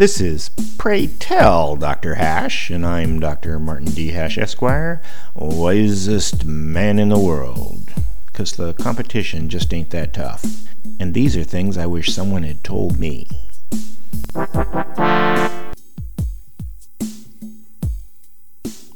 This 0.00 0.18
is 0.18 0.48
Pray 0.78 1.08
Tell 1.08 1.76
Dr. 1.76 2.14
Hash, 2.14 2.70
and 2.70 2.86
I'm 2.86 3.20
Dr. 3.20 3.58
Martin 3.58 3.90
D. 3.90 4.12
Hash, 4.12 4.38
Esquire, 4.38 5.02
wisest 5.34 6.46
man 6.46 6.98
in 6.98 7.10
the 7.10 7.18
world. 7.18 7.92
Because 8.24 8.52
the 8.52 8.72
competition 8.72 9.50
just 9.50 9.74
ain't 9.74 9.90
that 9.90 10.14
tough. 10.14 10.42
And 10.98 11.12
these 11.12 11.36
are 11.36 11.44
things 11.44 11.76
I 11.76 11.84
wish 11.84 12.14
someone 12.14 12.44
had 12.44 12.64
told 12.64 12.98
me. 12.98 13.28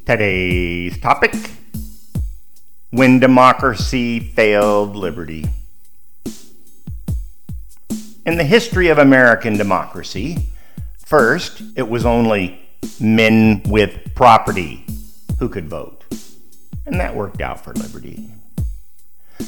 Today's 0.06 0.98
topic 1.00 1.34
When 2.88 3.20
Democracy 3.20 4.20
Failed 4.20 4.96
Liberty. 4.96 5.50
In 8.24 8.38
the 8.38 8.44
history 8.44 8.88
of 8.88 8.96
American 8.96 9.58
democracy, 9.58 10.48
first 11.06 11.62
it 11.76 11.88
was 11.88 12.04
only 12.06 12.60
men 13.00 13.62
with 13.66 14.14
property 14.14 14.84
who 15.38 15.48
could 15.48 15.68
vote, 15.68 16.04
and 16.86 17.00
that 17.00 17.14
worked 17.16 17.40
out 17.40 17.64
for 17.64 17.72
liberty. 17.72 18.30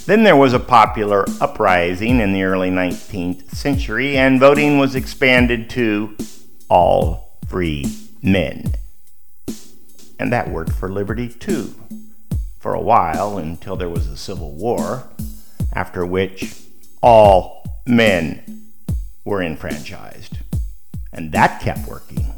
Then 0.07 0.25
there 0.25 0.37
was 0.37 0.53
a 0.53 0.61
popular 0.61 1.25
uprising 1.41 2.21
in 2.21 2.33
the 2.33 2.43
early 2.43 2.71
19th 2.71 3.51
century, 3.55 4.17
and 4.17 4.41
voting 4.41 4.79
was 4.79 4.95
expanded 4.95 5.71
to 5.71 6.17
all 6.69 7.39
free 7.49 7.87
men. 8.23 8.73
And 10.19 10.33
that 10.33 10.51
worked 10.51 10.73
for 10.73 10.91
liberty 10.91 11.29
too, 11.29 11.75
for 12.59 12.75
a 12.75 12.81
while 12.81 13.39
until 13.39 13.77
there 13.77 13.89
was 13.89 14.07
a 14.07 14.17
civil 14.17 14.53
war, 14.53 15.09
after 15.73 16.05
which 16.07 16.55
all 17.03 17.65
men 17.87 18.73
were 19.25 19.43
enfranchised. 19.43 20.39
And 21.17 21.33
that 21.33 21.63
kept 21.63 21.89
working. 21.89 22.35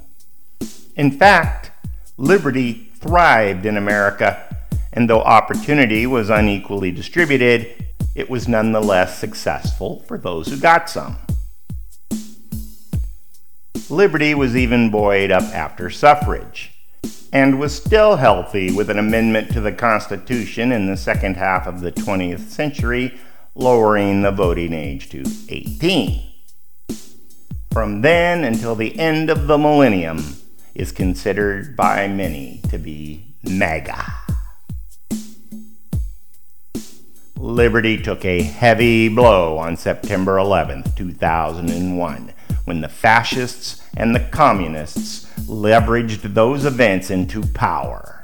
In 0.94 1.10
fact, 1.10 1.72
liberty 2.16 2.90
thrived 2.94 3.66
in 3.66 3.76
America, 3.76 4.56
and 4.92 5.10
though 5.10 5.20
opportunity 5.20 6.06
was 6.06 6.30
unequally 6.30 6.92
distributed, 6.92 7.86
it 8.14 8.30
was 8.30 8.46
nonetheless 8.46 9.18
successful 9.18 10.04
for 10.06 10.16
those 10.16 10.46
who 10.48 10.56
got 10.56 10.88
some. 10.88 11.16
Liberty 13.90 14.34
was 14.34 14.56
even 14.56 14.90
buoyed 14.90 15.32
up 15.32 15.44
after 15.54 15.90
suffrage, 15.90 16.72
and 17.32 17.58
was 17.58 17.74
still 17.74 18.16
healthy 18.16 18.70
with 18.70 18.90
an 18.90 18.98
amendment 18.98 19.50
to 19.52 19.60
the 19.60 19.72
Constitution 19.72 20.70
in 20.70 20.86
the 20.86 20.96
second 20.96 21.36
half 21.36 21.66
of 21.66 21.80
the 21.80 21.90
20th 21.92 22.48
century, 22.48 23.18
lowering 23.56 24.22
the 24.22 24.30
voting 24.30 24.72
age 24.72 25.08
to 25.10 25.24
18 25.48 26.27
from 27.78 28.00
then 28.00 28.42
until 28.42 28.74
the 28.74 28.98
end 28.98 29.30
of 29.30 29.46
the 29.46 29.56
millennium 29.56 30.34
is 30.74 30.90
considered 30.90 31.76
by 31.76 32.08
many 32.08 32.60
to 32.68 32.76
be 32.76 33.36
MAGA. 33.44 34.04
Liberty 37.36 37.96
took 38.02 38.24
a 38.24 38.42
heavy 38.42 39.08
blow 39.08 39.58
on 39.58 39.76
September 39.76 40.38
11, 40.38 40.94
2001, 40.96 42.32
when 42.64 42.80
the 42.80 42.88
fascists 42.88 43.80
and 43.96 44.12
the 44.12 44.26
communists 44.32 45.26
leveraged 45.44 46.34
those 46.34 46.64
events 46.64 47.10
into 47.12 47.42
power. 47.42 48.20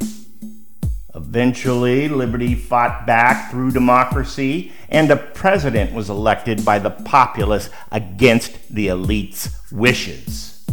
Eventually, 1.35 2.09
liberty 2.09 2.55
fought 2.55 3.09
back 3.09 3.51
through 3.51 3.73
democracy, 3.73 4.71
and 4.89 5.11
a 5.11 5.17
president 5.17 5.93
was 5.93 6.09
elected 6.09 6.65
by 6.65 6.79
the 6.79 6.93
populace 6.93 7.71
against 7.91 8.73
the 8.73 8.87
elite's 8.87 9.51
wishes. 9.73 10.65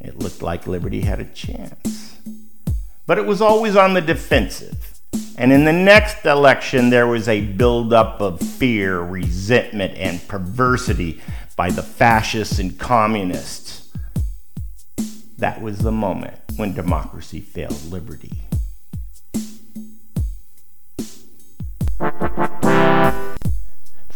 It 0.00 0.18
looked 0.18 0.42
like 0.42 0.66
liberty 0.66 1.00
had 1.00 1.20
a 1.20 1.24
chance. 1.24 2.18
But 3.06 3.16
it 3.16 3.24
was 3.24 3.40
always 3.40 3.76
on 3.76 3.94
the 3.94 4.02
defensive. 4.02 5.00
And 5.38 5.50
in 5.54 5.64
the 5.64 5.72
next 5.72 6.26
election, 6.26 6.90
there 6.90 7.06
was 7.06 7.26
a 7.26 7.40
buildup 7.40 8.20
of 8.20 8.40
fear, 8.40 9.00
resentment, 9.00 9.96
and 9.96 10.28
perversity 10.28 11.22
by 11.56 11.70
the 11.70 11.82
fascists 11.82 12.58
and 12.58 12.78
communists. 12.78 13.90
That 15.38 15.62
was 15.62 15.78
the 15.78 15.92
moment 15.92 16.36
when 16.56 16.74
democracy 16.74 17.40
failed 17.40 17.82
liberty. 17.86 18.42